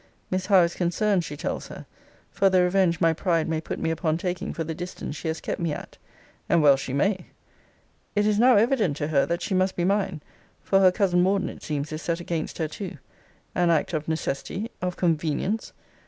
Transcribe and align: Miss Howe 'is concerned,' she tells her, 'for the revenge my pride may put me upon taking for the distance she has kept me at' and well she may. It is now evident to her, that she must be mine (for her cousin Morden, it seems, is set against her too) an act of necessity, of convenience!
Miss 0.31 0.47
Howe 0.47 0.63
'is 0.63 0.73
concerned,' 0.73 1.23
she 1.23 1.37
tells 1.37 1.67
her, 1.67 1.85
'for 2.31 2.49
the 2.49 2.63
revenge 2.63 2.99
my 2.99 3.13
pride 3.13 3.47
may 3.47 3.61
put 3.61 3.77
me 3.77 3.91
upon 3.91 4.17
taking 4.17 4.51
for 4.51 4.63
the 4.63 4.73
distance 4.73 5.15
she 5.15 5.27
has 5.27 5.39
kept 5.39 5.59
me 5.61 5.73
at' 5.73 5.99
and 6.49 6.63
well 6.63 6.75
she 6.75 6.91
may. 6.91 7.27
It 8.15 8.25
is 8.25 8.39
now 8.39 8.55
evident 8.55 8.97
to 8.97 9.09
her, 9.09 9.27
that 9.27 9.43
she 9.43 9.53
must 9.53 9.75
be 9.75 9.85
mine 9.85 10.23
(for 10.63 10.79
her 10.79 10.91
cousin 10.91 11.21
Morden, 11.21 11.49
it 11.49 11.61
seems, 11.61 11.91
is 11.91 12.01
set 12.01 12.19
against 12.19 12.57
her 12.57 12.67
too) 12.67 12.97
an 13.53 13.69
act 13.69 13.93
of 13.93 14.07
necessity, 14.07 14.71
of 14.81 14.97
convenience! 14.97 15.71